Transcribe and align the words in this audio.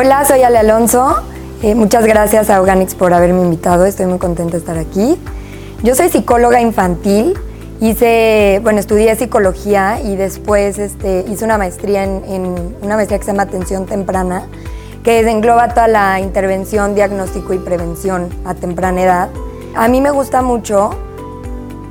Hola, 0.00 0.24
soy 0.24 0.44
Ale 0.44 0.58
Alonso. 0.58 1.24
Eh, 1.60 1.74
muchas 1.74 2.06
gracias 2.06 2.50
a 2.50 2.60
Organics 2.60 2.94
por 2.94 3.12
haberme 3.12 3.42
invitado. 3.42 3.84
Estoy 3.84 4.06
muy 4.06 4.18
contenta 4.18 4.52
de 4.52 4.58
estar 4.58 4.78
aquí. 4.78 5.18
Yo 5.82 5.96
soy 5.96 6.08
psicóloga 6.08 6.60
infantil. 6.60 7.36
Hice, 7.80 8.60
bueno, 8.62 8.78
estudié 8.78 9.16
psicología 9.16 10.00
y 10.00 10.14
después 10.14 10.78
este, 10.78 11.24
hice 11.28 11.44
una 11.44 11.58
maestría 11.58 12.04
en, 12.04 12.22
en 12.28 12.76
una 12.80 12.94
maestría 12.94 13.18
que 13.18 13.24
se 13.24 13.32
llama 13.32 13.42
atención 13.42 13.86
temprana, 13.86 14.44
que 15.02 15.28
engloba 15.28 15.70
toda 15.70 15.88
la 15.88 16.20
intervención, 16.20 16.94
diagnóstico 16.94 17.52
y 17.52 17.58
prevención 17.58 18.28
a 18.44 18.54
temprana 18.54 19.02
edad. 19.02 19.30
A 19.74 19.88
mí 19.88 20.00
me 20.00 20.12
gusta 20.12 20.42
mucho 20.42 20.90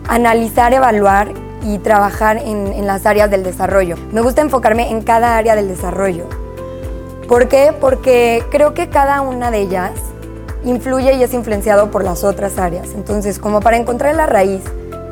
analizar, 0.08 0.74
evaluar 0.74 1.34
y 1.62 1.78
trabajar 1.80 2.38
en, 2.38 2.72
en 2.72 2.88
las 2.88 3.06
áreas 3.06 3.30
del 3.30 3.44
desarrollo. 3.44 3.98
Me 4.14 4.22
gusta 4.22 4.42
enfocarme 4.42 4.92
en 4.92 5.02
cada 5.02 5.36
área 5.36 5.58
del 5.58 5.68
desarrollo. 5.68 6.47
¿Por 7.28 7.48
qué? 7.50 7.74
Porque 7.80 8.44
creo 8.52 8.74
que 8.74 8.90
cada 8.90 9.22
una 9.22 9.52
de 9.52 9.60
ellas 9.60 9.92
influye 10.64 11.14
y 11.14 11.24
es 11.24 11.34
influenciado 11.34 11.92
por 11.92 12.04
las 12.04 12.24
otras 12.24 12.58
áreas. 12.58 12.90
Entonces, 12.96 13.40
como 13.40 13.60
para 13.60 13.78
encontrar 13.78 14.16
la 14.16 14.26
raíz 14.26 14.62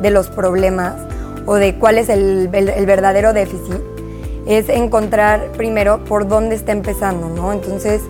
de 0.01 0.09
los 0.11 0.27
problemas 0.29 0.95
o 1.45 1.55
de 1.55 1.75
cuál 1.75 1.97
es 1.97 2.09
el, 2.09 2.47
verdadero 2.47 3.33
déficit, 3.33 3.79
es 4.47 4.70
encontrar 4.70 5.47
primero 5.57 6.03
por 6.05 6.27
dónde 6.27 6.55
está 6.55 6.71
empezando, 6.71 7.29
¿no? 7.29 7.51
Entonces, 7.51 8.01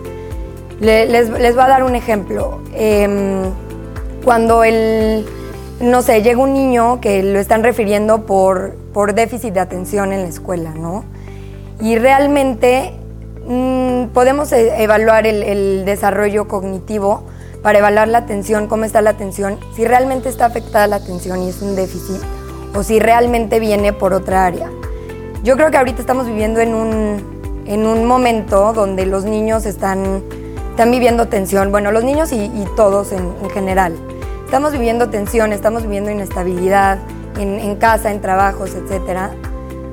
le- 0.80 1.06
les, 1.08 1.30
les 1.30 1.56
voy 1.56 1.64
a 1.64 1.68
dar 1.68 1.84
un 1.84 1.96
ejemplo. 1.96 2.60
Em, 2.74 3.44
cuando 4.24 4.64
el, 4.64 5.26
no 5.80 6.02
sé, 6.02 6.22
llega 6.22 6.40
un 6.40 6.54
niño 6.54 7.00
que 7.02 7.24
lo 7.24 7.40
están 7.40 7.64
refiriendo 7.64 8.26
por, 8.26 8.76
por 8.94 9.14
déficit 9.14 9.54
de 9.54 9.60
atención 9.62 10.14
en 10.14 10.24
la 10.24 10.28
escuela, 10.30 10.72
¿no? 10.76 11.06
Y 11.80 11.98
realmente 11.98 12.94
mm, 13.48 14.08
podemos 14.14 14.52
e- 14.52 14.84
evaluar 14.84 15.28
el, 15.28 15.44
el 15.44 15.86
desarrollo 15.86 16.48
cognitivo 16.48 17.24
para 17.62 17.80
evaluar 17.80 18.08
la 18.08 18.20
atención, 18.20 18.68
cómo 18.68 18.86
está 18.86 19.02
la 19.02 19.10
atención, 19.10 19.58
si 19.76 19.86
realmente 19.86 20.30
está 20.30 20.46
afectada 20.46 20.86
la 20.86 20.98
atención 20.98 21.42
y 21.42 21.50
es 21.50 21.62
un 21.62 21.76
déficit, 21.76 22.22
o 22.76 22.84
si 22.84 23.00
realmente 23.00 23.60
viene 23.60 23.92
por 23.92 24.14
otra 24.14 24.46
área. 24.46 24.70
Yo 25.44 25.56
creo 25.56 25.72
que 25.72 25.78
ahorita 25.78 26.00
estamos 26.00 26.28
viviendo 26.28 26.60
en 26.60 26.76
un, 26.76 27.64
en 27.66 27.88
un 27.88 28.06
momento 28.06 28.74
donde 28.74 29.06
los 29.06 29.26
niños 29.26 29.66
están, 29.66 30.24
están 30.72 30.92
viviendo 30.92 31.28
tensión, 31.28 31.72
bueno, 31.72 31.92
los 31.92 32.04
niños 32.04 32.32
y, 32.32 32.46
y 32.46 32.66
todos 32.76 33.12
en, 33.12 33.34
en 33.42 33.50
general. 33.50 33.96
Estamos 34.46 34.74
viviendo 34.74 35.10
tensión, 35.10 35.52
estamos 35.54 35.84
viviendo 35.84 36.12
inestabilidad 36.12 37.00
en, 37.40 37.60
en 37.60 37.76
casa, 37.78 38.12
en 38.12 38.22
trabajos, 38.22 38.76
etcétera, 38.76 39.32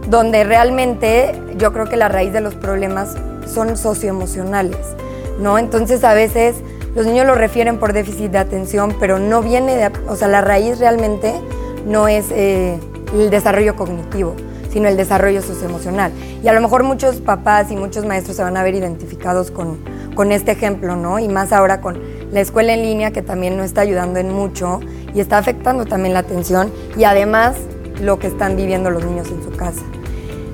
donde 0.09 0.45
realmente 0.45 1.41
yo 1.57 1.73
creo 1.73 1.87
que 1.87 1.97
la 1.97 2.09
raíz 2.09 2.33
de 2.33 2.41
los 2.41 2.55
problemas 2.55 3.17
son 3.47 3.77
socioemocionales, 3.77 4.79
¿no? 5.41 5.59
Entonces 5.59 6.05
a 6.05 6.15
veces 6.15 6.57
los 6.95 7.07
niños 7.07 7.27
lo 7.27 7.35
refieren 7.35 7.79
por 7.79 7.93
déficit 7.93 8.31
de 8.31 8.39
atención, 8.39 8.95
pero 9.01 9.19
no 9.19 9.43
viene 9.43 9.77
de, 9.77 9.91
o 10.09 10.17
sea, 10.17 10.29
la 10.29 10.41
raíz 10.41 10.79
realmente 10.79 11.33
no 11.87 12.07
es 12.09 12.27
eh, 12.31 12.79
el 13.15 13.31
desarrollo 13.31 13.77
cognitivo, 13.77 14.35
sino 14.71 14.89
el 14.89 14.97
desarrollo 14.97 15.43
socioemocional. 15.43 16.13
Y 16.43 16.49
a 16.49 16.53
lo 16.53 16.61
mejor 16.61 16.83
muchos 16.83 17.17
papás 17.17 17.71
y 17.71 17.77
muchos 17.77 18.05
maestros 18.05 18.37
se 18.37 18.43
van 18.43 18.57
a 18.57 18.63
ver 18.63 18.75
identificados 18.75 19.51
con, 19.51 19.79
con 20.15 20.33
este 20.33 20.53
ejemplo, 20.53 20.97
¿no? 20.97 21.19
Y 21.19 21.29
más 21.29 21.53
ahora 21.53 21.81
con 21.81 21.99
la 22.31 22.41
escuela 22.41 22.75
en 22.75 22.83
línea 22.83 23.11
que 23.11 23.23
también 23.23 23.57
no 23.57 23.65
está 23.65 23.83
ayudando 23.83 24.19
en 24.19 24.33
mucho 24.33 24.81
y 25.15 25.21
está 25.21 25.39
afectando 25.39 25.87
también 25.87 26.15
la 26.15 26.21
atención 26.21 26.73
y 26.97 27.05
además 27.05 27.57
lo 28.01 28.19
que 28.19 28.27
están 28.27 28.57
viviendo 28.57 28.91
los 28.91 29.05
niños 29.05 29.29
en 29.31 29.43
su 29.43 29.51
casa. 29.51 29.83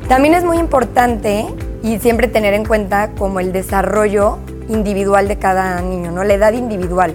También 0.09 0.35
es 0.35 0.45
muy 0.45 0.59
importante 0.59 1.47
y 1.83 1.99
siempre 1.99 2.29
tener 2.29 2.55
en 2.55 2.65
cuenta 2.65 3.11
como 3.17 3.41
el 3.41 3.53
desarrollo 3.53 4.39
individual 4.69 5.29
de 5.29 5.39
cada 5.39 5.81
niño, 5.81 6.13
¿no? 6.13 6.25
La 6.25 6.35
edad 6.35 6.53
individual. 6.53 7.15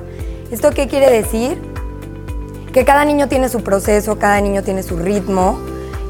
¿Esto 0.51 0.71
qué 0.71 0.87
quiere 0.87 1.09
decir? 1.09 1.57
Que 2.73 2.85
cada 2.85 3.05
niño 3.05 3.27
tiene 3.27 3.49
su 3.49 3.63
proceso, 3.63 4.17
cada 4.17 4.39
niño 4.41 4.63
tiene 4.63 4.83
su 4.83 4.97
ritmo. 4.97 5.59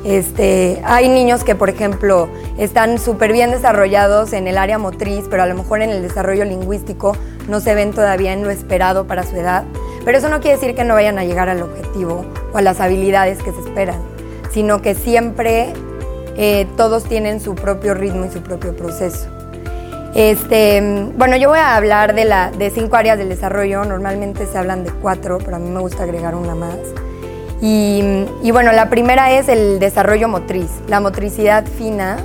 Este, 0.06 0.82
hay 0.84 1.08
niños 1.08 1.44
que, 1.44 1.56
por 1.56 1.70
ejemplo, 1.70 2.28
están 2.58 3.00
súper 3.00 3.32
bien 3.32 3.52
desarrollados 3.52 4.34
en 4.34 4.48
el 4.48 4.58
área 4.58 4.78
motriz, 4.78 5.26
pero 5.30 5.44
a 5.44 5.46
lo 5.46 5.56
mejor 5.56 5.82
en 5.82 5.90
el 5.90 6.02
desarrollo 6.02 6.44
lingüístico 6.46 7.16
no 7.48 7.60
se 7.60 7.74
ven 7.74 7.92
todavía 7.92 8.34
en 8.34 8.44
lo 8.44 8.50
esperado 8.50 9.08
para 9.08 9.24
su 9.24 9.36
edad. 9.36 9.64
Pero 10.06 10.18
eso 10.18 10.30
no 10.30 10.42
quiere 10.42 10.58
decir 10.58 10.76
que 10.76 10.84
no 10.84 10.94
vayan 10.94 11.18
a 11.18 11.24
llegar 11.24 11.50
al 11.50 11.62
objetivo 11.62 12.26
o 12.54 12.58
a 12.58 12.62
las 12.62 12.82
habilidades 12.82 13.42
que 13.42 13.52
se 13.52 13.60
esperan, 13.60 14.02
sino 14.52 14.82
que 14.82 14.96
siempre 14.96 15.74
eh, 16.38 16.68
todos 16.78 17.04
tienen 17.04 17.40
su 17.40 17.56
propio 17.56 17.94
ritmo 17.94 18.26
y 18.26 18.30
su 18.30 18.42
propio 18.42 18.76
proceso. 18.76 19.28
Este, 20.16 21.10
bueno, 21.18 21.38
yo 21.38 21.50
voy 21.50 21.60
a 21.60 21.76
hablar 21.76 22.14
de, 22.14 22.26
la, 22.26 22.52
de 22.52 22.70
cinco 22.70 22.96
áreas 22.96 23.18
del 23.18 23.30
desarrollo. 23.30 23.84
Normalmente 23.84 24.46
se 24.46 24.58
hablan 24.58 24.84
de 24.84 24.92
cuatro, 24.92 25.40
pero 25.40 25.56
a 25.56 25.60
mí 25.60 25.70
me 25.70 25.80
gusta 25.80 26.04
agregar 26.04 26.36
una 26.36 26.54
más. 26.54 26.78
Y, 27.62 28.26
y 28.44 28.52
bueno, 28.52 28.72
la 28.74 28.90
primera 28.90 29.32
es 29.32 29.48
el 29.48 29.80
desarrollo 29.80 30.28
motriz. 30.28 30.70
La 30.88 31.00
motricidad 31.00 31.66
fina 31.66 32.18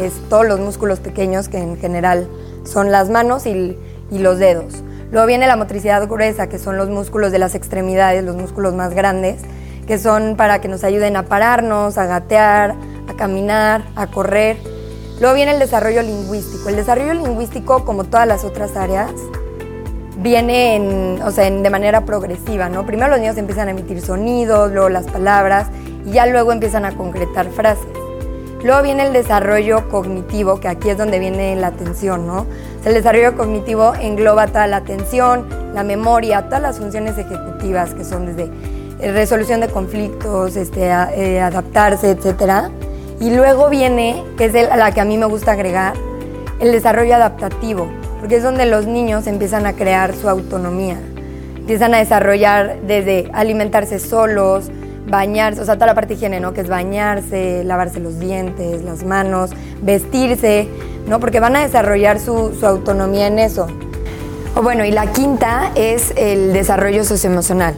es 0.00 0.12
todos 0.28 0.46
los 0.46 0.58
músculos 0.58 1.00
pequeños 1.00 1.48
que 1.48 1.58
en 1.58 1.76
general 1.78 2.26
son 2.64 2.90
las 2.90 3.10
manos 3.10 3.46
y, 3.46 3.78
y 4.10 4.18
los 4.18 4.38
dedos. 4.38 4.82
Luego 5.12 5.26
viene 5.28 5.46
la 5.46 5.56
motricidad 5.56 6.06
gruesa, 6.08 6.48
que 6.48 6.58
son 6.58 6.76
los 6.76 6.88
músculos 6.88 7.30
de 7.30 7.38
las 7.38 7.54
extremidades, 7.54 8.24
los 8.24 8.34
músculos 8.34 8.74
más 8.74 8.92
grandes, 8.92 9.40
que 9.86 9.98
son 9.98 10.34
para 10.36 10.60
que 10.60 10.66
nos 10.66 10.82
ayuden 10.82 11.16
a 11.16 11.26
pararnos, 11.26 11.96
a 11.96 12.06
gatear, 12.06 12.74
caminar, 13.16 13.84
a 13.96 14.06
correr. 14.06 14.56
Luego 15.20 15.34
viene 15.34 15.52
el 15.52 15.58
desarrollo 15.58 16.02
lingüístico. 16.02 16.68
El 16.68 16.76
desarrollo 16.76 17.14
lingüístico, 17.14 17.84
como 17.84 18.04
todas 18.04 18.26
las 18.26 18.44
otras 18.44 18.76
áreas, 18.76 19.10
viene 20.18 20.76
en, 20.76 21.22
o 21.22 21.30
sea, 21.30 21.46
en- 21.46 21.62
de 21.62 21.70
manera 21.70 22.04
progresiva, 22.04 22.68
¿no? 22.68 22.84
Primero 22.86 23.08
los 23.10 23.20
niños 23.20 23.36
empiezan 23.36 23.68
a 23.68 23.70
emitir 23.72 24.00
sonidos, 24.00 24.72
luego 24.72 24.88
las 24.88 25.06
palabras 25.06 25.68
y 26.06 26.12
ya 26.12 26.26
luego 26.26 26.52
empiezan 26.52 26.84
a 26.84 26.92
concretar 26.92 27.48
frases. 27.50 27.86
Luego 28.64 28.82
viene 28.82 29.06
el 29.06 29.12
desarrollo 29.12 29.88
cognitivo, 29.90 30.58
que 30.58 30.68
aquí 30.68 30.88
es 30.90 30.98
donde 30.98 31.18
viene 31.18 31.54
la 31.56 31.68
atención, 31.68 32.26
¿no? 32.26 32.38
O 32.40 32.82
sea, 32.82 32.88
el 32.90 32.94
desarrollo 32.94 33.36
cognitivo 33.36 33.94
engloba 33.94 34.46
toda 34.48 34.66
la 34.66 34.78
atención, 34.78 35.46
la 35.74 35.82
memoria, 35.84 36.42
todas 36.46 36.62
las 36.62 36.78
funciones 36.78 37.16
ejecutivas 37.18 37.92
que 37.94 38.04
son 38.04 38.26
desde 38.26 38.50
resolución 39.12 39.60
de 39.60 39.68
conflictos, 39.68 40.56
este, 40.56 40.90
a- 40.90 41.10
eh, 41.14 41.40
adaptarse, 41.40 42.10
etcétera. 42.10 42.70
Y 43.20 43.30
luego 43.30 43.70
viene, 43.70 44.22
que 44.36 44.46
es 44.46 44.52
la 44.52 44.92
que 44.92 45.00
a 45.00 45.04
mí 45.04 45.16
me 45.16 45.26
gusta 45.26 45.52
agregar, 45.52 45.94
el 46.60 46.72
desarrollo 46.72 47.14
adaptativo, 47.14 47.88
porque 48.20 48.36
es 48.36 48.42
donde 48.42 48.66
los 48.66 48.86
niños 48.86 49.26
empiezan 49.26 49.66
a 49.66 49.72
crear 49.72 50.14
su 50.14 50.28
autonomía, 50.28 50.98
empiezan 51.56 51.94
a 51.94 51.98
desarrollar 51.98 52.80
desde 52.86 53.30
alimentarse 53.32 53.98
solos, 53.98 54.70
bañarse, 55.08 55.60
o 55.60 55.64
sea, 55.64 55.74
toda 55.74 55.86
la 55.86 55.94
parte 55.94 56.08
de 56.08 56.14
higiene, 56.14 56.40
¿no? 56.40 56.52
Que 56.52 56.60
es 56.60 56.68
bañarse, 56.68 57.62
lavarse 57.64 58.00
los 58.00 58.18
dientes, 58.18 58.82
las 58.82 59.04
manos, 59.04 59.50
vestirse, 59.80 60.68
¿no? 61.06 61.20
Porque 61.20 61.40
van 61.40 61.56
a 61.56 61.62
desarrollar 61.62 62.18
su, 62.20 62.54
su 62.58 62.66
autonomía 62.66 63.28
en 63.28 63.38
eso. 63.38 63.66
O 64.54 64.62
bueno, 64.62 64.84
y 64.84 64.90
la 64.90 65.12
quinta 65.12 65.70
es 65.74 66.12
el 66.16 66.52
desarrollo 66.52 67.04
socioemocional. 67.04 67.74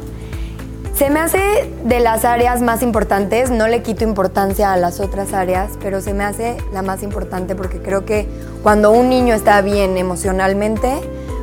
Se 0.98 1.10
me 1.10 1.20
hace 1.20 1.72
de 1.84 2.00
las 2.00 2.24
áreas 2.24 2.60
más 2.60 2.82
importantes, 2.82 3.52
no 3.52 3.68
le 3.68 3.82
quito 3.82 4.02
importancia 4.02 4.72
a 4.72 4.76
las 4.76 4.98
otras 4.98 5.32
áreas, 5.32 5.78
pero 5.80 6.00
se 6.00 6.12
me 6.12 6.24
hace 6.24 6.56
la 6.72 6.82
más 6.82 7.04
importante 7.04 7.54
porque 7.54 7.78
creo 7.78 8.04
que 8.04 8.26
cuando 8.64 8.90
un 8.90 9.08
niño 9.08 9.32
está 9.32 9.60
bien 9.60 9.96
emocionalmente, 9.96 10.92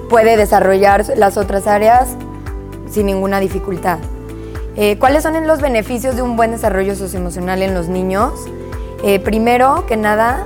puede 0.09 0.35
desarrollar 0.35 1.05
las 1.15 1.37
otras 1.37 1.67
áreas 1.67 2.17
sin 2.91 3.05
ninguna 3.05 3.39
dificultad. 3.39 3.99
Eh, 4.75 4.99
¿Cuáles 4.99 5.23
son 5.23 5.47
los 5.47 5.61
beneficios 5.61 6.17
de 6.17 6.21
un 6.21 6.35
buen 6.35 6.51
desarrollo 6.51 6.93
socioemocional 6.93 7.61
en 7.61 7.73
los 7.73 7.87
niños? 7.87 8.33
Eh, 9.05 9.21
primero 9.21 9.85
que 9.87 9.95
nada, 9.95 10.45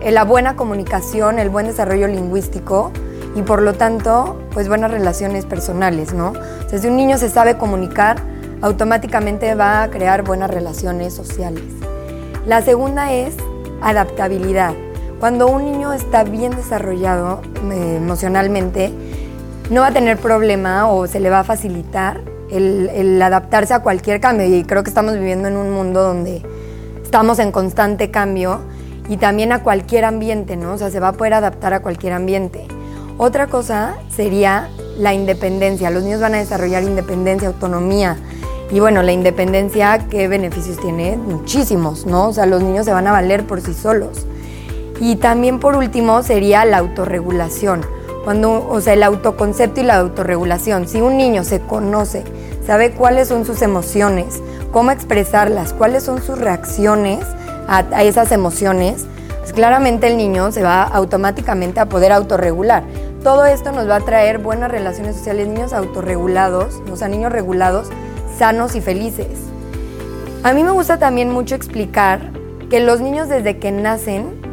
eh, 0.00 0.12
la 0.12 0.24
buena 0.24 0.56
comunicación, 0.56 1.38
el 1.38 1.50
buen 1.50 1.66
desarrollo 1.66 2.08
lingüístico 2.08 2.90
y 3.34 3.42
por 3.42 3.60
lo 3.60 3.74
tanto, 3.74 4.40
pues 4.54 4.66
buenas 4.66 4.90
relaciones 4.90 5.44
personales, 5.44 6.14
¿no? 6.14 6.32
O 6.32 6.78
si 6.78 6.86
un 6.86 6.96
niño 6.96 7.18
se 7.18 7.28
sabe 7.28 7.58
comunicar, 7.58 8.16
automáticamente 8.62 9.54
va 9.54 9.82
a 9.82 9.90
crear 9.90 10.22
buenas 10.22 10.50
relaciones 10.50 11.14
sociales. 11.14 11.62
La 12.46 12.62
segunda 12.62 13.12
es 13.12 13.34
adaptabilidad. 13.82 14.74
Cuando 15.20 15.48
un 15.48 15.64
niño 15.64 15.92
está 15.92 16.24
bien 16.24 16.54
desarrollado 16.54 17.40
eh, 17.72 17.96
emocionalmente, 17.96 18.92
no 19.70 19.80
va 19.80 19.88
a 19.88 19.92
tener 19.92 20.18
problema 20.18 20.88
o 20.88 21.06
se 21.06 21.20
le 21.20 21.30
va 21.30 21.40
a 21.40 21.44
facilitar 21.44 22.20
el, 22.50 22.88
el 22.90 23.20
adaptarse 23.20 23.74
a 23.74 23.80
cualquier 23.80 24.20
cambio. 24.20 24.46
Y 24.46 24.64
creo 24.64 24.82
que 24.82 24.90
estamos 24.90 25.14
viviendo 25.14 25.48
en 25.48 25.56
un 25.56 25.70
mundo 25.70 26.02
donde 26.02 26.42
estamos 27.02 27.38
en 27.38 27.50
constante 27.50 28.10
cambio 28.10 28.60
y 29.08 29.16
también 29.16 29.52
a 29.52 29.62
cualquier 29.62 30.04
ambiente, 30.04 30.56
¿no? 30.56 30.74
O 30.74 30.78
sea, 30.78 30.90
se 30.90 31.00
va 31.00 31.08
a 31.08 31.12
poder 31.12 31.34
adaptar 31.34 31.72
a 31.74 31.80
cualquier 31.80 32.12
ambiente. 32.12 32.66
Otra 33.18 33.46
cosa 33.46 33.96
sería 34.14 34.68
la 34.98 35.14
independencia. 35.14 35.90
Los 35.90 36.02
niños 36.02 36.20
van 36.20 36.34
a 36.34 36.38
desarrollar 36.38 36.82
independencia, 36.82 37.48
autonomía. 37.48 38.16
Y 38.70 38.80
bueno, 38.80 39.02
la 39.02 39.12
independencia, 39.12 40.06
¿qué 40.10 40.26
beneficios 40.28 40.78
tiene? 40.78 41.16
Muchísimos, 41.16 42.04
¿no? 42.04 42.28
O 42.28 42.32
sea, 42.32 42.46
los 42.46 42.62
niños 42.62 42.84
se 42.84 42.92
van 42.92 43.06
a 43.06 43.12
valer 43.12 43.46
por 43.46 43.60
sí 43.60 43.74
solos. 43.74 44.26
Y 45.00 45.16
también 45.16 45.60
por 45.60 45.76
último 45.76 46.22
sería 46.22 46.64
la 46.64 46.78
autorregulación. 46.78 47.82
Cuando, 48.24 48.66
o 48.68 48.80
sea, 48.80 48.94
el 48.94 49.04
autoconcepto 49.04 49.80
y 49.80 49.84
la 49.84 49.98
autorregulación. 49.98 50.88
Si 50.88 51.00
un 51.00 51.16
niño 51.16 51.44
se 51.44 51.60
conoce, 51.60 52.24
sabe 52.66 52.90
cuáles 52.90 53.28
son 53.28 53.44
sus 53.44 53.62
emociones, 53.62 54.42
cómo 54.72 54.90
expresarlas, 54.90 55.72
cuáles 55.72 56.02
son 56.02 56.20
sus 56.20 56.36
reacciones 56.36 57.24
a, 57.68 58.02
esas 58.02 58.32
emociones, 58.32 59.06
pues 59.40 59.52
claramente 59.52 60.08
el 60.08 60.16
niño 60.16 60.50
se 60.50 60.64
va 60.64 60.82
automáticamente 60.82 61.78
a 61.78 61.86
poder 61.86 62.10
autorregular. 62.10 62.82
Todo 63.22 63.46
esto 63.46 63.70
nos 63.70 63.88
va 63.88 63.96
a 63.96 64.00
traer 64.00 64.38
buenas 64.38 64.70
relaciones 64.70 65.16
sociales, 65.16 65.46
niños 65.46 65.72
autorregulados, 65.72 66.82
o 66.90 66.96
sea, 66.96 67.08
niños 67.08 67.32
regulados, 67.32 67.88
sanos 68.38 68.74
y 68.76 68.80
felices. 68.80 69.28
A 70.42 70.52
mí 70.52 70.62
me 70.62 70.70
gusta 70.70 70.98
también 70.98 71.30
mucho 71.30 71.54
explicar 71.54 72.20
que 72.70 72.80
los 72.80 73.00
niños 73.00 73.28
desde 73.28 73.58
que 73.58 73.72
nacen 73.72 74.46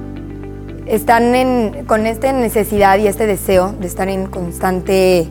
están 0.86 1.86
con 1.86 2.06
esta 2.06 2.32
necesidad 2.34 2.98
y 2.98 3.08
este 3.08 3.26
deseo 3.28 3.74
de 3.74 3.88
estar 3.88 4.10
en 4.10 4.28
constante 4.28 5.28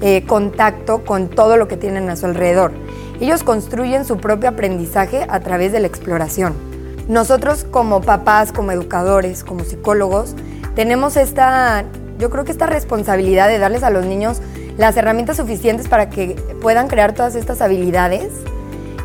eh, 0.00 0.24
contacto 0.26 1.04
con 1.04 1.28
todo 1.28 1.56
lo 1.56 1.68
que 1.68 1.76
tienen 1.76 2.10
a 2.10 2.16
su 2.16 2.26
alrededor. 2.26 2.72
Ellos 3.20 3.42
construyen 3.42 4.04
su 4.04 4.18
propio 4.18 4.48
aprendizaje 4.48 5.26
a 5.28 5.40
través 5.40 5.72
de 5.72 5.80
la 5.80 5.86
exploración. 5.86 6.54
Nosotros 7.08 7.64
como 7.64 8.00
papás, 8.00 8.52
como 8.52 8.72
educadores, 8.72 9.44
como 9.44 9.64
psicólogos, 9.64 10.34
tenemos 10.74 11.16
esta 11.16 11.84
yo 12.18 12.30
creo 12.30 12.44
que 12.44 12.52
esta 12.52 12.66
responsabilidad 12.66 13.48
de 13.48 13.58
darles 13.58 13.82
a 13.82 13.90
los 13.90 14.04
niños 14.04 14.40
las 14.76 14.96
herramientas 14.96 15.36
suficientes 15.36 15.88
para 15.88 16.10
que 16.10 16.34
puedan 16.60 16.88
crear 16.88 17.12
todas 17.12 17.34
estas 17.34 17.60
habilidades 17.60 18.30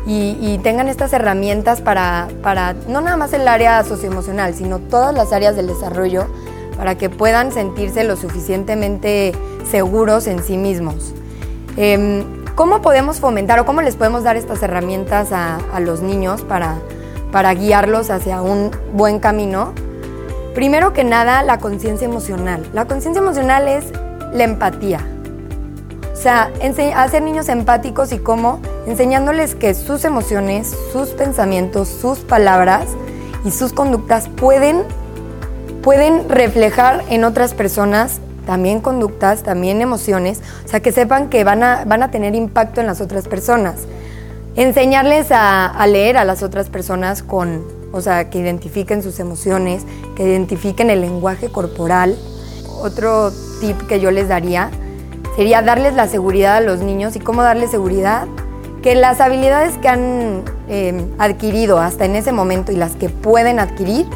y, 0.06 0.58
tengan 0.64 0.88
estas 0.88 1.12
herramientas 1.12 1.80
para, 1.80 2.28
para, 2.42 2.74
no 2.88 3.00
nada 3.00 3.16
más 3.16 3.32
el 3.32 3.46
área 3.46 3.84
socioemocional, 3.84 4.54
sino 4.54 4.78
todas 4.80 5.14
las 5.14 5.32
áreas 5.32 5.54
del 5.54 5.68
desarrollo, 5.68 6.26
para 6.76 6.96
que 6.96 7.10
puedan 7.10 7.52
sentirse 7.52 8.02
lo 8.02 8.16
suficientemente 8.16 9.32
seguros 9.70 10.26
en 10.26 10.42
sí 10.42 10.56
mismos. 10.56 11.12
Em, 11.76 12.24
¿Cómo 12.56 12.82
podemos 12.82 13.20
fomentar 13.20 13.60
o 13.60 13.66
cómo 13.66 13.82
les 13.82 13.94
podemos 13.94 14.24
dar 14.24 14.36
estas 14.36 14.62
herramientas 14.62 15.32
a, 15.32 15.58
a 15.72 15.80
los 15.80 16.00
niños 16.00 16.42
para, 16.42 16.78
para 17.30 17.54
guiarlos 17.54 18.10
hacia 18.10 18.42
un 18.42 18.70
buen 18.92 19.20
camino? 19.20 19.72
Primero 20.54 20.92
que 20.92 21.04
nada, 21.04 21.42
la 21.42 21.58
conciencia 21.58 22.06
emocional. 22.06 22.66
La 22.72 22.86
conciencia 22.86 23.22
emocional 23.22 23.68
es 23.68 23.84
la 24.32 24.44
empatía. 24.44 25.06
O 26.20 26.22
sea, 26.22 26.52
hacer 26.96 27.22
niños 27.22 27.48
empáticos 27.48 28.12
y 28.12 28.18
cómo 28.18 28.60
enseñándoles 28.86 29.54
que 29.54 29.72
sus 29.72 30.04
emociones, 30.04 30.76
sus 30.92 31.08
pensamientos, 31.08 31.88
sus 31.88 32.18
palabras 32.18 32.88
y 33.42 33.50
sus 33.50 33.72
conductas 33.72 34.28
pueden, 34.28 34.82
pueden 35.80 36.28
reflejar 36.28 37.02
en 37.08 37.24
otras 37.24 37.54
personas 37.54 38.20
también 38.44 38.82
conductas, 38.82 39.42
también 39.42 39.80
emociones, 39.80 40.42
o 40.66 40.68
sea, 40.68 40.80
que 40.80 40.92
sepan 40.92 41.30
que 41.30 41.42
van 41.42 41.62
a, 41.62 41.86
van 41.86 42.02
a 42.02 42.10
tener 42.10 42.34
impacto 42.34 42.82
en 42.82 42.86
las 42.86 43.00
otras 43.00 43.26
personas. 43.26 43.86
Enseñarles 44.56 45.32
a, 45.32 45.68
a 45.68 45.86
leer 45.86 46.18
a 46.18 46.26
las 46.26 46.42
otras 46.42 46.68
personas 46.68 47.22
con, 47.22 47.64
o 47.92 48.02
sea, 48.02 48.28
que 48.28 48.40
identifiquen 48.40 49.02
sus 49.02 49.20
emociones, 49.20 49.86
que 50.16 50.24
identifiquen 50.24 50.90
el 50.90 51.00
lenguaje 51.00 51.48
corporal. 51.50 52.14
Otro 52.82 53.32
tip 53.62 53.80
que 53.86 54.00
yo 54.00 54.10
les 54.10 54.28
daría 54.28 54.70
sería 55.36 55.62
darles 55.62 55.94
la 55.94 56.08
seguridad 56.08 56.56
a 56.56 56.60
los 56.60 56.80
niños 56.80 57.16
y 57.16 57.20
cómo 57.20 57.42
darles 57.42 57.70
seguridad. 57.70 58.26
Que 58.82 58.94
las 58.94 59.20
habilidades 59.20 59.76
que 59.78 59.88
han 59.88 60.42
em, 60.68 61.06
adquirido 61.18 61.78
hasta 61.78 62.06
en 62.06 62.16
ese 62.16 62.32
momento 62.32 62.72
y 62.72 62.76
las 62.76 62.96
que 62.96 63.08
pueden 63.08 63.58
adquirir, 63.58 64.06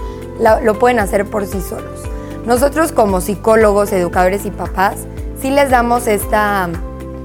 lo 0.62 0.78
pueden 0.78 0.98
hacer 0.98 1.26
por 1.26 1.46
sí 1.46 1.60
solos. 1.60 2.00
Nosotros 2.46 2.92
como 2.92 3.20
psicólogos, 3.20 3.92
educadores 3.92 4.46
y 4.46 4.50
papás, 4.50 4.96
sí 5.40 5.50
les 5.50 5.70
damos 5.70 6.06
esta, 6.06 6.68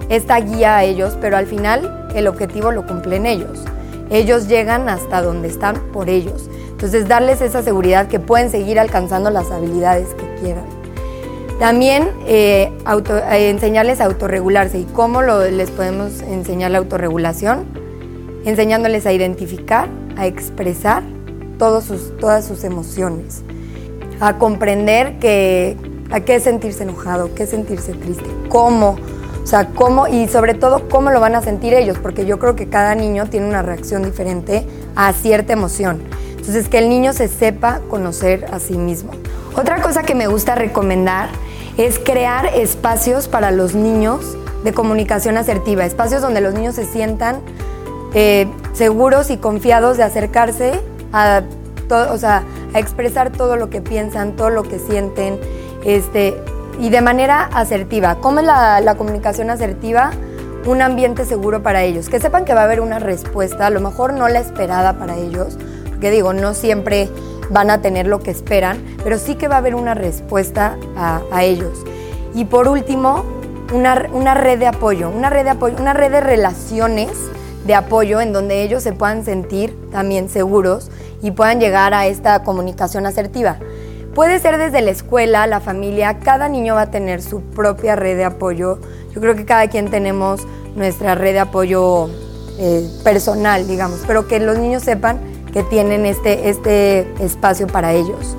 esta 0.09 0.39
guía 0.39 0.77
a 0.77 0.83
ellos, 0.83 1.17
pero 1.19 1.37
al 1.37 1.45
final 1.45 2.09
el 2.15 2.27
objetivo 2.27 2.71
lo 2.71 2.85
cumplen 2.85 3.25
ellos. 3.25 3.63
Ellos 4.09 4.47
llegan 4.47 4.89
hasta 4.89 5.21
donde 5.21 5.47
están 5.47 5.75
por 5.93 6.09
ellos. 6.09 6.49
Entonces, 6.71 7.07
darles 7.07 7.41
esa 7.41 7.61
seguridad 7.61 8.07
que 8.07 8.19
pueden 8.19 8.49
seguir 8.49 8.79
alcanzando 8.79 9.29
las 9.29 9.51
habilidades 9.51 10.07
que 10.15 10.35
quieran. 10.41 10.78
También 11.59 12.09
eh, 12.25 12.71
eh, 12.87 13.49
enseñarles 13.49 13.99
a 13.99 14.05
autorregularse. 14.05 14.79
¿Y 14.79 14.85
cómo 14.85 15.21
les 15.21 15.69
podemos 15.71 16.21
enseñar 16.21 16.71
la 16.71 16.77
autorregulación? 16.77 17.65
Enseñándoles 18.45 19.05
a 19.05 19.11
identificar, 19.11 19.89
a 20.17 20.25
expresar 20.25 21.03
todos 21.57 21.83
sus, 21.83 22.17
todas 22.17 22.45
sus 22.45 22.63
emociones, 22.63 23.43
a 24.21 24.37
comprender 24.37 25.19
que, 25.19 25.75
a 26.09 26.21
qué 26.21 26.39
sentirse 26.39 26.83
enojado, 26.83 27.35
qué 27.35 27.45
sentirse 27.45 27.93
triste, 27.93 28.25
cómo 28.47 28.97
o 29.43 29.47
sea, 29.47 29.65
cómo 29.69 30.07
y 30.07 30.27
sobre 30.27 30.53
todo 30.53 30.87
cómo 30.89 31.09
lo 31.09 31.19
van 31.19 31.33
a 31.33 31.41
sentir 31.41 31.73
ellos, 31.73 31.97
porque 31.97 32.27
yo 32.27 32.37
creo 32.37 32.55
que 32.55 32.69
cada 32.69 32.93
niño 32.93 33.25
tiene 33.31 33.47
una 33.47 33.63
reacción 33.63 34.03
diferente 34.03 34.63
a 34.95 35.11
cierta 35.11 35.53
emoción. 35.53 36.03
Entonces, 36.37 36.69
que 36.69 36.77
el 36.77 36.87
niño 36.87 37.13
se 37.13 37.27
sepa 37.27 37.81
conocer 37.89 38.45
a 38.51 38.59
sí 38.59 38.77
mismo. 38.77 39.11
Otra 39.55 39.81
cosa 39.81 40.03
que 40.03 40.13
me 40.13 40.27
gusta 40.27 40.53
recomendar 40.53 41.29
es 41.79 41.97
crear 41.97 42.45
espacios 42.45 43.29
para 43.29 43.51
los 43.51 43.73
niños 43.73 44.37
de 44.65 44.73
comunicación 44.73 45.37
asertiva, 45.37 45.85
espacios 45.85 46.21
donde 46.21 46.41
los 46.41 46.53
niños 46.53 46.75
se 46.75 46.83
sientan 46.83 47.39
eh, 48.13 48.47
seguros 48.73 49.29
y 49.29 49.37
confiados 49.37 49.95
de 49.95 50.03
acercarse 50.03 50.81
a, 51.13 51.43
todo, 51.87 52.13
o 52.13 52.17
sea, 52.17 52.43
a 52.73 52.79
expresar 52.79 53.31
todo 53.31 53.55
lo 53.55 53.69
que 53.69 53.81
piensan, 53.81 54.35
todo 54.35 54.49
lo 54.49 54.63
que 54.63 54.77
sienten, 54.77 55.39
este, 55.85 56.35
y 56.79 56.89
de 56.89 56.99
manera 56.99 57.45
asertiva. 57.53 58.15
¿Cómo 58.15 58.39
es 58.39 58.45
la, 58.45 58.95
comunicación 58.97 59.49
asertiva? 59.49 60.11
Un 60.65 60.81
ambiente 60.81 61.23
seguro 61.23 61.63
para 61.63 61.83
ellos. 61.83 62.09
Que 62.09 62.19
sepan 62.19 62.43
que 62.43 62.53
va 62.53 62.61
a 62.61 62.63
haber 62.65 62.81
una 62.81 62.99
respuesta, 62.99 63.67
a 63.67 63.69
lo 63.69 63.79
mejor 63.79 64.13
no 64.13 64.27
la 64.27 64.39
esperada 64.39 64.99
para 64.99 65.15
ellos, 65.15 65.57
porque 65.87 66.11
digo, 66.11 66.33
no 66.33 66.53
siempre 66.53 67.09
van 67.49 67.69
a 67.69 67.81
tener 67.81 68.07
lo 68.07 68.19
que 68.19 68.31
esperan, 68.31 68.83
pero 69.03 69.17
sí 69.17 69.35
que 69.35 69.47
va 69.47 69.55
a 69.55 69.57
haber 69.59 69.75
una 69.75 69.93
respuesta 69.93 70.77
a, 70.95 71.43
ellos. 71.43 71.79
Y 72.33 72.45
por 72.45 72.67
último, 72.67 73.23
una, 73.73 74.07
una, 74.11 74.33
red 74.33 74.59
de 74.59 74.67
apoyo, 74.67 75.09
una 75.09 75.29
red 75.29 75.43
de 75.43 75.51
apoyo, 75.51 75.75
una 75.79 75.93
red 75.93 76.11
de 76.11 76.21
relaciones 76.21 77.11
de 77.65 77.75
apoyo 77.75 78.21
en 78.21 78.33
donde 78.33 78.63
ellos 78.63 78.83
se 78.83 78.93
puedan 78.93 79.23
sentir 79.25 79.75
también 79.91 80.29
seguros 80.29 80.89
y 81.21 81.31
puedan 81.31 81.59
llegar 81.59 81.93
a 81.93 82.07
esta 82.07 82.43
comunicación 82.43 83.05
asertiva. 83.05 83.57
Puede 84.15 84.39
ser 84.39 84.57
desde 84.57 84.81
la 84.81 84.91
escuela, 84.91 85.47
la 85.47 85.59
familia, 85.59 86.19
cada 86.19 86.49
niño 86.49 86.75
va 86.75 86.81
a 86.83 86.91
tener 86.91 87.21
su 87.21 87.41
propia 87.41 87.95
red 87.95 88.17
de 88.17 88.25
apoyo. 88.25 88.79
Yo 89.13 89.21
creo 89.21 89.35
que 89.35 89.45
cada 89.45 89.67
quien 89.67 89.89
tenemos 89.89 90.41
nuestra 90.75 91.15
red 91.15 91.33
de 91.33 91.39
apoyo 91.39 92.09
eh, 92.57 92.85
personal, 93.03 93.67
digamos, 93.67 94.01
pero 94.07 94.27
que 94.27 94.39
los 94.39 94.57
niños 94.57 94.83
sepan 94.83 95.19
que 95.51 95.63
tienen 95.63 96.05
este, 96.05 96.49
este 96.49 97.11
espacio 97.23 97.67
para 97.67 97.93
ellos. 97.93 98.35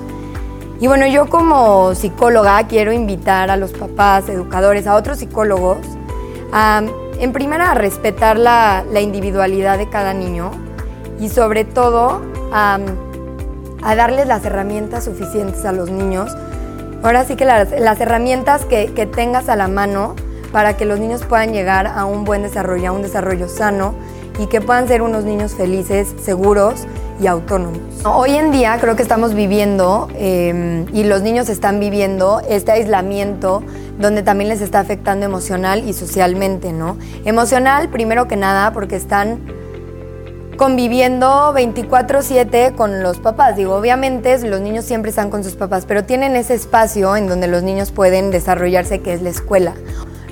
Y 0.79 0.87
bueno, 0.87 1.05
yo 1.05 1.29
como 1.29 1.93
psicóloga 1.93 2.67
quiero 2.67 2.91
invitar 2.91 3.51
a 3.51 3.57
los 3.57 3.71
papás, 3.71 4.29
educadores, 4.29 4.87
a 4.87 4.95
otros 4.95 5.19
psicólogos, 5.19 5.77
a, 6.51 6.81
en 7.19 7.33
primera 7.33 7.71
a 7.71 7.73
respetar 7.75 8.39
la, 8.39 8.83
la 8.91 9.01
individualidad 9.01 9.77
de 9.77 9.89
cada 9.89 10.13
niño 10.13 10.51
y 11.19 11.29
sobre 11.29 11.65
todo 11.65 12.21
a 12.51 12.79
darles 13.95 14.27
las 14.27 14.43
herramientas 14.43 15.05
suficientes 15.05 15.65
a 15.65 15.71
los 15.71 15.89
niños. 15.89 16.35
Ahora 17.03 17.25
sí 17.25 17.35
que 17.35 17.45
las, 17.45 17.99
herramientas 17.99 18.65
que, 18.65 18.87
tengas 19.13 19.49
a 19.49 19.55
la 19.55 19.67
mano 19.67 20.15
para 20.51 20.77
que 20.77 20.85
los 20.85 20.99
niños 20.99 21.23
puedan 21.23 21.51
llegar 21.51 21.87
a 21.87 22.05
un 22.05 22.25
buen 22.25 22.43
desarrollo, 22.43 22.89
a 22.89 22.91
un 22.91 23.01
desarrollo 23.01 23.47
sano 23.47 23.95
y 24.41 24.47
que 24.47 24.59
puedan 24.59 24.87
ser 24.87 25.03
unos 25.03 25.23
niños 25.23 25.53
felices, 25.53 26.15
seguros 26.23 26.87
y 27.21 27.27
autónomos. 27.27 27.79
Hoy 28.03 28.31
en 28.31 28.51
día 28.51 28.75
creo 28.81 28.95
que 28.95 29.03
estamos 29.03 29.35
viviendo 29.35 30.07
em, 30.15 30.87
y 30.91 31.03
los 31.03 31.21
niños 31.21 31.47
están 31.47 31.79
viviendo 31.79 32.41
este 32.49 32.71
aislamiento 32.71 33.61
donde 33.99 34.23
también 34.23 34.49
les 34.49 34.61
está 34.61 34.79
afectando 34.79 35.27
emocional 35.27 35.87
y 35.87 35.93
socialmente, 35.93 36.73
¿no? 36.73 36.97
Emocional, 37.23 37.89
primero 37.89 38.27
que 38.27 38.35
nada, 38.35 38.73
porque 38.73 38.95
están 38.95 39.41
conviviendo 40.57 41.53
24/7 41.53 42.73
con 42.75 43.03
los 43.03 43.19
papás. 43.19 43.55
Digo, 43.55 43.75
obviamente 43.75 44.39
los 44.47 44.59
niños 44.59 44.85
siempre 44.85 45.09
están 45.09 45.29
con 45.29 45.43
sus 45.43 45.53
papás, 45.53 45.85
pero 45.87 46.03
tienen 46.03 46.35
ese 46.35 46.55
espacio 46.55 47.15
en 47.15 47.27
donde 47.27 47.47
los 47.47 47.61
niños 47.61 47.91
pueden 47.91 48.31
desarrollarse, 48.31 49.01
que 49.01 49.13
es 49.13 49.21
la 49.21 49.29
escuela. 49.29 49.75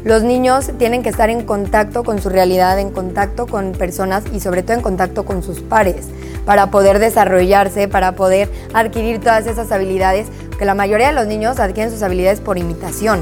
Los 0.04 0.24
niños 0.24 0.72
tienen 0.78 1.04
que 1.04 1.10
estar 1.10 1.30
en 1.30 1.44
contacto 1.44 2.04
con 2.04 2.22
su 2.22 2.30
realidad, 2.30 2.80
en 2.80 2.90
contacto 2.90 3.48
con 3.48 3.74
personas 3.74 4.24
y 4.34 4.40
sobre 4.40 4.64
todo 4.64 4.78
en 4.78 4.82
contacto 4.82 5.26
con 5.26 5.44
sus 5.44 5.60
pares 5.60 6.08
para 6.46 6.72
poder 6.72 7.00
desarrollarse, 7.00 7.88
para 7.88 8.14
poder 8.14 8.50
adquirir 8.74 9.20
todas 9.20 9.46
esas 9.46 9.72
habilidades, 9.72 10.28
que 10.58 10.66
la 10.66 10.74
mayoría 10.74 11.08
de 11.08 11.14
los 11.14 11.28
niños 11.28 11.60
adquieren 11.60 11.92
sus 11.92 12.02
habilidades 12.02 12.40
por 12.40 12.58
imitación. 12.58 13.22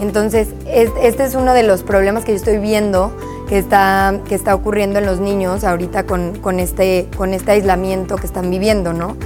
Entonces, 0.00 0.48
este 0.66 1.24
es 1.24 1.34
uno 1.34 1.54
de 1.54 1.62
los 1.62 1.82
problemas 1.82 2.24
que 2.24 2.32
yo 2.32 2.36
estoy 2.36 2.58
viendo 2.58 3.12
que 3.48 3.58
está, 3.58 4.20
que 4.28 4.34
está 4.34 4.54
ocurriendo 4.54 4.98
en 4.98 5.06
los 5.06 5.20
niños 5.20 5.64
ahorita 5.64 6.04
con, 6.04 6.38
con, 6.40 6.60
este, 6.60 7.08
con 7.16 7.32
este 7.34 7.52
aislamiento 7.52 8.16
que 8.16 8.26
están 8.26 8.50
viviendo, 8.50 8.92
¿no? 8.92 9.16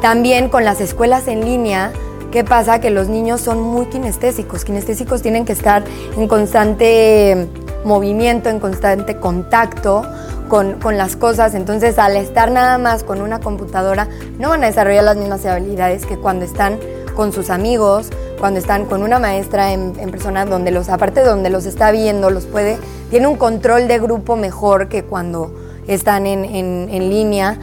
También 0.00 0.48
con 0.48 0.64
las 0.64 0.80
escuelas 0.80 1.26
en 1.26 1.44
línea, 1.44 1.92
¿Qué 2.30 2.44
pasa? 2.44 2.78
Que 2.78 2.90
los 2.90 3.08
niños 3.08 3.40
son 3.40 3.60
muy 3.60 3.86
kinestésicos. 3.86 4.64
Kinestésicos 4.64 5.22
tienen 5.22 5.46
que 5.46 5.54
estar 5.54 5.82
en 6.16 6.28
constante 6.28 7.48
movimiento, 7.84 8.50
en 8.50 8.60
constante 8.60 9.16
contacto 9.16 10.02
con, 10.48 10.74
con, 10.74 10.98
las 10.98 11.16
cosas. 11.16 11.54
Entonces, 11.54 11.98
al 11.98 12.16
estar 12.16 12.50
nada 12.50 12.76
más 12.76 13.02
con 13.02 13.22
una 13.22 13.40
computadora, 13.40 14.08
no 14.38 14.50
van 14.50 14.62
a 14.62 14.66
desarrollar 14.66 15.04
las 15.04 15.16
mismas 15.16 15.46
habilidades 15.46 16.04
que 16.04 16.18
cuando 16.18 16.44
están 16.44 16.78
con 17.16 17.32
sus 17.32 17.48
amigos, 17.48 18.10
cuando 18.38 18.60
están 18.60 18.84
con 18.84 19.02
una 19.02 19.18
maestra 19.18 19.72
en, 19.72 19.98
en 19.98 20.10
persona, 20.10 20.44
donde 20.44 20.70
los, 20.70 20.90
aparte 20.90 21.22
donde 21.22 21.48
los 21.48 21.64
está 21.64 21.90
viendo, 21.90 22.28
los 22.28 22.44
puede, 22.44 22.76
tiene 23.10 23.26
un 23.26 23.36
control 23.36 23.88
de 23.88 23.98
grupo 23.98 24.36
mejor 24.36 24.88
que 24.88 25.02
cuando 25.02 25.52
están 25.86 26.26
en, 26.26 26.44
en, 26.44 26.88
en 26.90 27.08
línea. 27.08 27.58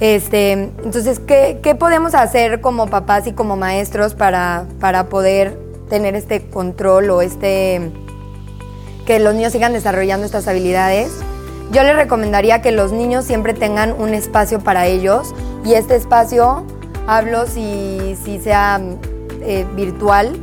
Este, 0.00 0.52
entonces, 0.52 1.18
¿qué, 1.18 1.58
¿qué, 1.60 1.74
podemos 1.74 2.14
hacer 2.14 2.60
como 2.60 2.86
papás 2.86 3.26
y 3.26 3.32
como 3.32 3.56
maestros 3.56 4.14
para, 4.14 4.66
para 4.78 5.08
poder 5.08 5.58
tener 5.88 6.14
este 6.14 6.48
control 6.48 7.10
o 7.10 7.20
este 7.20 7.90
que 9.06 9.18
los 9.18 9.34
niños 9.34 9.52
sigan 9.52 9.72
desarrollando 9.72 10.24
estas 10.24 10.46
habilidades? 10.46 11.10
Yo 11.72 11.82
les 11.82 11.96
recomendaría 11.96 12.62
que 12.62 12.70
los 12.70 12.92
niños 12.92 13.24
siempre 13.24 13.54
tengan 13.54 13.92
un 13.92 14.14
espacio 14.14 14.60
para 14.60 14.86
ellos 14.86 15.34
y 15.64 15.74
este 15.74 15.96
espacio, 15.96 16.64
hablo 17.08 17.46
si, 17.46 18.16
si 18.22 18.38
sea 18.38 18.80
eh, 19.42 19.66
virtual 19.74 20.36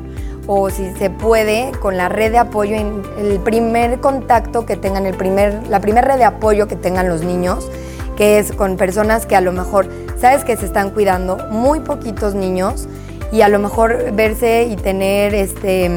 o 0.48 0.70
si 0.70 0.92
se 0.98 1.10
puede 1.10 1.72
con 1.82 1.96
la 1.96 2.10
red 2.10 2.32
de 2.32 2.40
apoyo, 2.40 2.76
en 2.76 3.04
el 3.18 3.40
primer 3.40 4.02
contacto 4.02 4.66
que 4.66 4.76
tengan, 4.76 5.06
el 5.06 5.16
primer, 5.16 5.66
la 5.70 5.80
primera 5.80 6.06
red 6.06 6.18
de 6.18 6.26
apoyo 6.26 6.68
que 6.68 6.76
tengan 6.76 7.08
los 7.08 7.24
niños 7.24 7.70
que 8.16 8.40
es 8.40 8.52
con 8.52 8.78
personas 8.78 9.26
que 9.26 9.36
a 9.36 9.42
lo 9.42 9.52
mejor 9.52 9.88
sabes 10.20 10.44
que 10.44 10.56
se 10.58 10.66
están 10.66 10.92
cuidando, 10.92 11.38
muy 11.52 11.80
poquitos 11.80 12.36
niños, 12.36 12.88
y 13.32 13.42
a 13.42 13.50
lo 13.50 13.60
mejor 13.60 14.14
verse 14.14 14.68
y 14.70 14.76
tener 14.76 15.34
este, 15.34 15.90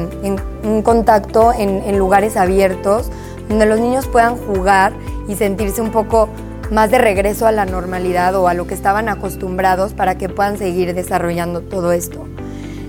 un 0.64 0.82
contacto 0.82 1.52
en, 1.52 1.82
en 1.82 1.98
lugares 1.98 2.36
abiertos 2.36 3.10
donde 3.48 3.66
los 3.66 3.80
niños 3.80 4.06
puedan 4.06 4.36
jugar 4.36 4.92
y 5.28 5.36
sentirse 5.36 5.80
un 5.80 5.90
poco 5.90 6.28
más 6.70 6.90
de 6.90 6.98
regreso 6.98 7.46
a 7.46 7.52
la 7.52 7.64
normalidad 7.64 8.34
o 8.34 8.48
a 8.48 8.54
lo 8.54 8.66
que 8.66 8.74
estaban 8.74 9.08
acostumbrados 9.08 9.92
para 9.94 10.18
que 10.18 10.28
puedan 10.28 10.58
seguir 10.58 10.94
desarrollando 10.94 11.60
todo 11.60 11.92
esto. 11.92 12.26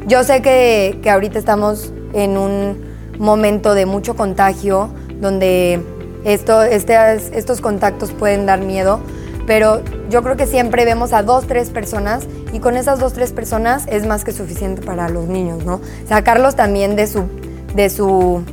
Yo 0.07 0.23
sé 0.23 0.41
que, 0.41 0.99
que 1.01 1.09
ahorita 1.09 1.39
estamos 1.39 1.93
en 2.13 2.37
un 2.37 2.89
momento 3.19 3.73
de 3.73 3.85
mucho 3.85 4.15
contagio, 4.15 4.89
donde 5.21 5.81
esto, 6.23 6.63
este, 6.63 6.95
estos 7.33 7.61
contactos 7.61 8.11
pueden 8.11 8.45
dar 8.45 8.59
miedo, 8.59 8.99
pero 9.49 9.81
yo 10.11 10.21
creo 10.21 10.37
que 10.37 10.45
siempre 10.45 10.85
vemos 10.85 11.11
a 11.11 11.23
dos, 11.23 11.47
tres 11.47 11.71
personas 11.71 12.27
y 12.53 12.59
con 12.59 12.77
esas 12.77 12.99
dos, 12.99 13.13
tres 13.13 13.31
personas 13.31 13.85
es 13.87 14.05
más 14.05 14.23
que 14.23 14.31
suficiente 14.31 14.83
para 14.83 15.09
los 15.09 15.27
niños, 15.27 15.65
¿no? 15.65 15.81
Sacarlos 16.07 16.55
también 16.55 16.95
de 16.95 17.07
su, 17.07 17.23
de 17.73 17.89
su, 17.89 18.43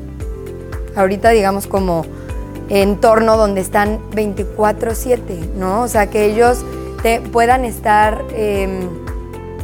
ahorita 0.96 1.28
digamos 1.28 1.66
como 1.66 2.06
entorno 2.70 3.36
donde 3.36 3.60
están 3.60 4.00
24/7, 4.12 5.52
¿no? 5.58 5.82
O 5.82 5.88
sea, 5.88 6.08
que 6.08 6.24
ellos 6.24 6.64
te, 7.02 7.20
puedan 7.20 7.66
estar 7.66 8.24
eh, 8.30 8.80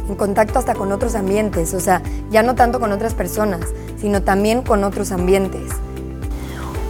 en 0.07 0.15
contacto 0.15 0.59
hasta 0.59 0.75
con 0.75 0.91
otros 0.91 1.15
ambientes, 1.15 1.73
o 1.73 1.79
sea, 1.79 2.03
ya 2.29 2.43
no 2.43 2.53
tanto 2.53 2.79
con 2.79 2.91
otras 2.91 3.15
personas, 3.15 3.61
sino 3.99 4.21
también 4.21 4.61
con 4.61 4.83
otros 4.83 5.11
ambientes. 5.11 5.63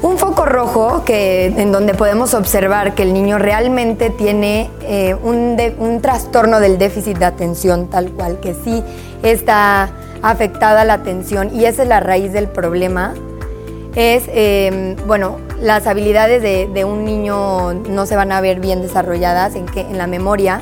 Un 0.04 0.18
foco 0.18 0.46
rojo 0.46 1.06
que, 1.06 1.46
en 1.46 1.72
donde 1.72 1.94
podemos 1.94 2.34
observar 2.34 2.94
que 2.94 3.04
el 3.04 3.14
niño 3.14 3.40
realmente 3.40 4.10
tiene 4.10 4.70
eh, 4.82 5.16
un, 5.16 6.02
trastorno 6.02 6.60
del 6.60 6.78
déficit 6.78 7.20
de 7.20 7.26
atención 7.26 7.88
tal 7.90 8.12
cual, 8.12 8.42
que 8.42 8.54
sí 8.54 8.84
está 9.24 9.92
afectada 10.22 10.84
la 10.84 10.96
atención 10.96 11.56
y 11.56 11.64
esa 11.64 11.84
es 11.84 11.88
la 11.88 12.02
raíz 12.02 12.34
del 12.34 12.50
problema, 12.50 13.14
es, 13.96 14.26
eh, 14.28 14.98
bueno, 15.08 15.38
las 15.62 15.88
habilidades 15.88 16.42
de, 16.42 16.68
de, 16.68 16.84
un 16.84 17.06
niño 17.06 17.74
no 17.74 18.06
se 18.06 18.18
van 18.18 18.34
a 18.34 18.42
ver 18.42 18.60
bien 18.60 18.82
desarrolladas 18.82 19.56
en, 19.56 19.68
que, 19.68 19.82
en 19.82 19.98
la 19.98 20.08
memoria. 20.08 20.62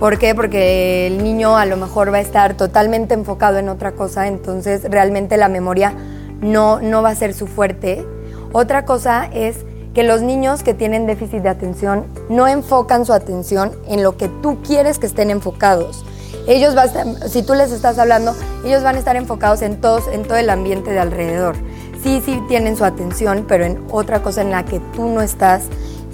¿Por 0.00 0.18
qué? 0.18 0.34
Porque 0.34 1.06
el 1.06 1.22
niño 1.22 1.56
a 1.56 1.64
lo 1.64 1.76
mejor 1.76 2.12
va 2.12 2.16
a 2.16 2.22
estar 2.22 2.56
totalmente 2.56 3.14
enfocado 3.14 3.58
en 3.58 3.68
otra 3.68 3.92
cosa, 3.92 4.26
entonces 4.26 4.82
realmente 4.90 5.36
la 5.36 5.48
memoria 5.48 5.94
no, 6.40 6.80
no 6.80 7.02
va 7.02 7.10
a 7.10 7.14
ser 7.14 7.34
su 7.34 7.46
fuerte 7.46 8.04
otra 8.52 8.84
cosa 8.84 9.28
es 9.32 9.56
que 9.94 10.02
los 10.02 10.22
niños 10.22 10.62
que 10.62 10.74
tienen 10.74 11.06
déficit 11.06 11.42
de 11.42 11.48
atención 11.48 12.06
no 12.28 12.48
enfocan 12.48 13.04
su 13.04 13.12
atención 13.12 13.72
en 13.88 14.02
lo 14.02 14.16
que 14.16 14.28
tú 14.28 14.58
quieres 14.62 14.98
que 14.98 15.06
estén 15.06 15.30
enfocados. 15.30 16.04
Ellos 16.46 16.74
van 16.74 16.88
a, 16.88 17.28
si 17.28 17.42
tú 17.42 17.54
les 17.54 17.70
estás 17.72 17.98
hablando, 17.98 18.34
ellos 18.64 18.82
van 18.82 18.96
a 18.96 18.98
estar 18.98 19.16
enfocados 19.16 19.62
en, 19.62 19.80
todos, 19.80 20.08
en 20.08 20.24
todo 20.24 20.36
el 20.36 20.50
ambiente 20.50 20.90
de 20.90 20.98
alrededor. 20.98 21.56
Sí, 22.02 22.22
sí 22.24 22.42
tienen 22.48 22.76
su 22.76 22.84
atención, 22.84 23.44
pero 23.46 23.64
en 23.64 23.84
otra 23.90 24.22
cosa 24.22 24.42
en 24.42 24.50
la 24.50 24.64
que 24.64 24.80
tú 24.94 25.08
no 25.08 25.22
estás, 25.22 25.64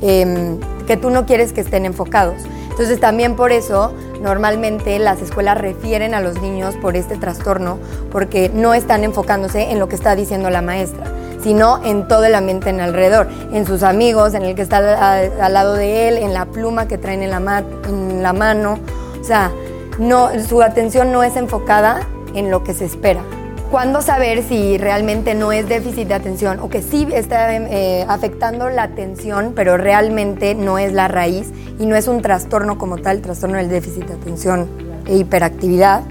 eh, 0.02 0.56
que 0.86 0.96
tú 0.96 1.10
no 1.10 1.24
quieres 1.24 1.52
que 1.52 1.62
estén 1.62 1.86
enfocados. 1.86 2.42
Entonces 2.70 3.00
también 3.00 3.36
por 3.36 3.52
eso 3.52 3.92
normalmente 4.20 4.98
las 4.98 5.22
escuelas 5.22 5.56
refieren 5.58 6.14
a 6.14 6.20
los 6.20 6.40
niños 6.42 6.76
por 6.76 6.94
este 6.94 7.16
trastorno, 7.16 7.78
porque 8.12 8.50
no 8.52 8.74
están 8.74 9.02
enfocándose 9.02 9.70
en 9.70 9.78
lo 9.78 9.88
que 9.88 9.94
está 9.94 10.14
diciendo 10.14 10.50
la 10.50 10.62
maestra 10.62 11.06
sino 11.42 11.82
en 11.84 12.08
todo 12.08 12.24
el 12.24 12.34
ambiente 12.34 12.70
en 12.70 12.80
alrededor, 12.80 13.28
en 13.52 13.66
sus 13.66 13.82
amigos, 13.82 14.34
en 14.34 14.42
el 14.42 14.54
que 14.54 14.62
está 14.62 15.14
al, 15.14 15.52
lado 15.52 15.74
de 15.74 16.08
él, 16.08 16.16
en 16.18 16.34
la 16.34 16.46
pluma 16.46 16.88
que 16.88 16.98
traen 16.98 17.22
en 17.22 17.30
la, 17.30 18.32
mano. 18.32 18.78
O 19.20 19.24
sea, 19.24 19.50
no, 19.98 20.30
su 20.46 20.62
atención 20.62 21.12
no 21.12 21.22
es 21.22 21.36
enfocada 21.36 22.00
en 22.34 22.50
lo 22.50 22.64
que 22.64 22.74
se 22.74 22.84
espera. 22.84 23.22
¿Cuándo 23.70 24.00
saber 24.00 24.42
si 24.44 24.78
realmente 24.78 25.34
no 25.34 25.52
es 25.52 25.68
déficit 25.68 26.08
de 26.08 26.14
atención 26.14 26.58
o 26.60 26.70
que 26.70 26.80
sí 26.80 27.06
está 27.12 27.54
eh, 27.54 28.04
afectando 28.08 28.70
la 28.70 28.84
atención, 28.84 29.52
pero 29.54 29.76
realmente 29.76 30.54
no 30.54 30.78
es 30.78 30.94
la 30.94 31.06
raíz 31.06 31.52
y 31.78 31.84
no 31.84 31.94
es 31.94 32.08
un 32.08 32.22
trastorno 32.22 32.78
como 32.78 32.96
tal, 32.96 33.20
trastorno 33.20 33.58
del 33.58 33.68
déficit 33.68 34.06
de 34.06 34.14
atención 34.14 34.68
e 35.06 35.16
hiperactividad? 35.16 36.02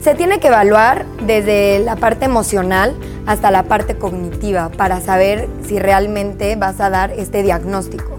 Se 0.00 0.14
tiene 0.14 0.38
que 0.38 0.48
evaluar 0.48 1.04
desde 1.26 1.80
la 1.80 1.96
parte 1.96 2.24
emocional 2.24 2.94
hasta 3.26 3.50
la 3.50 3.64
parte 3.64 3.96
cognitiva 3.96 4.70
para 4.70 5.00
saber 5.00 5.48
si 5.66 5.78
realmente 5.78 6.56
vas 6.56 6.80
a 6.80 6.88
dar 6.88 7.12
este 7.12 7.42
diagnóstico. 7.42 8.18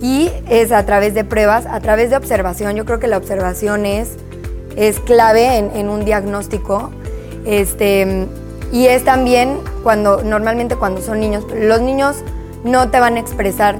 Y 0.00 0.30
es 0.48 0.72
a 0.72 0.84
través 0.84 1.14
de 1.14 1.24
pruebas, 1.24 1.64
a 1.66 1.80
través 1.80 2.10
de 2.10 2.16
observación. 2.16 2.74
Yo 2.74 2.84
creo 2.84 2.98
que 2.98 3.06
la 3.06 3.16
observación 3.16 3.86
es, 3.86 4.16
es 4.76 4.98
clave 4.98 5.56
en, 5.58 5.88
un 5.88 6.04
diagnóstico. 6.04 6.90
Este, 7.44 8.26
y 8.72 8.86
es 8.86 9.04
también 9.04 9.58
cuando, 9.82 10.22
normalmente 10.24 10.74
cuando 10.74 11.00
son 11.00 11.20
niños, 11.20 11.44
los 11.54 11.80
niños 11.80 12.16
no 12.64 12.90
te 12.90 12.98
van 12.98 13.16
a 13.16 13.20
expresar 13.20 13.78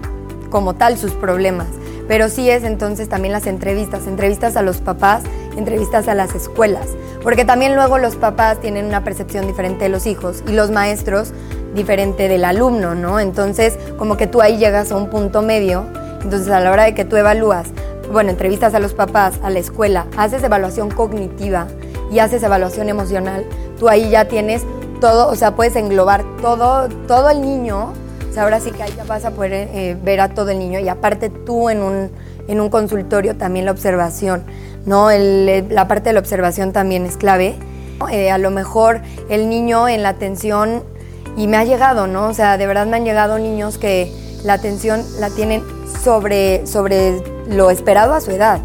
como 0.51 0.75
tal 0.75 0.99
sus 0.99 1.13
problemas, 1.13 1.69
pero 2.09 2.29
sí 2.29 2.51
es 2.51 2.63
entonces 2.63 3.09
también 3.09 3.33
las 3.33 3.47
entrevistas, 3.47 4.07
entrevistas 4.07 4.57
a 4.57 4.63
los 4.63 4.79
papás, 4.79 5.23
entrevistas 5.57 6.09
a 6.09 6.15
las 6.15 6.35
escuelas, 6.35 6.87
porque 7.23 7.45
también 7.45 7.75
luego 7.75 7.99
los 7.99 8.17
papás 8.17 8.61
tienen 8.61 8.87
una 8.87 9.05
percepción 9.05 9.47
diferente 9.47 9.85
de 9.85 9.91
los 9.91 10.07
hijos 10.07 10.43
y 10.47 10.53
los 10.53 10.71
maestros 10.71 11.33
diferente 11.75 12.29
del 12.29 12.45
alumno, 12.45 12.95
¿no? 12.95 13.21
Entonces, 13.21 13.79
como 13.99 14.17
que 14.17 14.27
tú 14.27 14.41
ahí 14.41 14.59
llegas 14.59 14.93
a 14.93 14.97
un 14.97 15.09
punto 15.09 15.43
medio, 15.43 15.87
entonces 16.23 16.49
a 16.51 16.61
la 16.61 16.71
hora 16.71 16.85
de 16.85 16.95
que 16.95 17.05
tú 17.05 17.17
evalúas, 17.17 17.69
bueno, 18.13 18.31
entrevistas 18.31 18.75
a 18.75 18.79
los 18.79 18.93
papás, 18.93 19.39
a 19.43 19.51
la 19.51 19.59
escuela, 19.59 20.07
haces 20.17 20.43
evaluación 20.43 20.91
cognitiva 20.91 21.67
y 22.11 22.19
haces 22.19 22.43
evaluación 22.43 22.89
emocional, 22.89 23.47
tú 23.79 23.89
ahí 23.89 24.11
ya 24.11 24.27
tienes 24.27 24.65
todo, 25.01 25.29
o 25.29 25.35
sea, 25.35 25.57
puedes 25.57 25.77
englobar 25.77 26.25
todo, 26.41 26.89
todo 27.09 27.31
el 27.31 27.41
niño, 27.41 27.93
o 28.29 28.35
sea, 28.35 28.45
ahora 28.45 28.61
sí 28.61 28.71
que 28.71 28.83
ahí 28.83 28.93
ya 28.97 29.05
vas 29.05 29.25
a 29.25 29.33
poder 29.33 29.53
eh, 29.53 29.97
ver 30.03 30.21
a 30.21 30.29
todo 30.29 30.51
el 30.51 30.59
niño 30.59 30.79
y 30.79 30.89
aparte 30.89 31.29
tú 31.29 31.69
en 31.69 31.83
un, 31.83 32.11
en 32.49 32.61
un 32.61 32.71
consultorio 32.71 33.37
también 33.37 33.65
la 33.65 33.73
observación. 33.73 34.45
¿No? 34.87 35.11
El, 35.11 35.69
la 35.69 35.89
parte 35.89 36.11
de 36.11 36.15
la 36.15 36.21
observación 36.21 36.73
también 36.73 37.07
es 37.07 37.17
clave. 37.17 37.57
Eh, 38.11 38.31
a 38.31 38.39
lo 38.39 38.51
mejor 38.51 39.01
el 39.29 39.49
niño 39.49 39.89
en 39.89 40.03
la 40.03 40.11
atención, 40.11 40.83
y 41.37 41.47
me 41.47 41.57
ha 41.57 41.65
llegado, 41.65 42.07
¿no? 42.07 42.29
O 42.29 42.35
sea, 42.35 42.59
de 42.59 42.67
verdad 42.67 42.87
me 42.87 42.97
han 42.97 43.05
llegado 43.05 43.39
niños 43.39 43.79
que 43.79 44.13
la 44.45 44.55
atención 44.55 45.03
la 45.19 45.31
tienen 45.31 45.63
sobre, 46.03 46.67
sobre 46.67 47.23
lo 47.49 47.71
esperado 47.71 48.15
a 48.15 48.21
su 48.21 48.31
edad. 48.33 48.61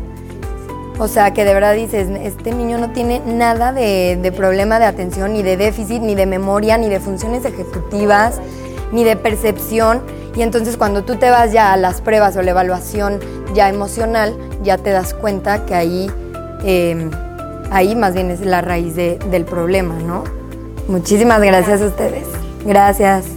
O 1.00 1.07
sea, 1.07 1.31
que 1.31 1.45
de 1.45 1.53
verdad 1.53 1.75
dices, 1.75 2.07
este 2.24 2.51
niño 2.51 2.79
no 2.79 2.91
tiene 2.91 3.21
nada 3.25 3.71
de, 3.71 4.17
de 4.19 4.31
problema 4.31 4.79
de 4.79 4.86
atención, 4.86 5.33
ni 5.33 5.43
de 5.43 5.55
déficit, 5.55 6.01
ni 6.01 6.15
de 6.15 6.25
memoria, 6.25 6.77
ni 6.77 6.89
de 6.89 7.00
funciones 7.00 7.45
ejecutivas, 7.45 8.41
ni 8.91 9.03
de 9.03 9.15
percepción. 9.15 10.01
Y 10.36 10.41
entonces 10.41 10.75
cuando 10.75 11.03
tú 11.03 11.15
te 11.15 11.29
vas 11.29 11.51
ya 11.51 11.71
a 11.71 11.77
las 11.77 12.01
pruebas 12.01 12.36
o 12.36 12.41
la 12.41 12.51
evaluación 12.51 13.19
ya 13.53 13.69
emocional, 13.69 14.36
ya 14.67 14.77
te 14.77 14.89
das 14.89 15.13
cuenta 15.13 15.65
que 15.65 15.74
ahí, 15.74 16.12
eh, 16.65 17.09
ahí 17.71 17.95
más 17.95 18.13
bien 18.13 18.31
es 18.31 18.41
la 18.41 18.62
raíz 18.62 18.95
de, 18.95 19.17
del 19.31 19.45
problema, 19.45 19.95
¿no? 19.95 20.25
Muchísimas 20.89 21.41
gracias 21.41 21.81
a 21.81 21.86
ustedes. 21.86 22.27
Gracias. 22.65 23.37